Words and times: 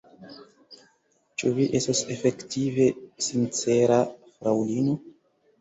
Ĉu 1.41 1.51
vi 1.57 1.67
estos 1.81 2.01
efektive 2.15 2.87
sincera, 3.27 4.01
fraŭlino? 4.39 4.99